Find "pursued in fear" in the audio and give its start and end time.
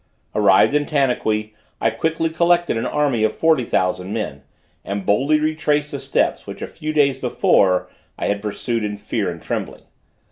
8.41-9.29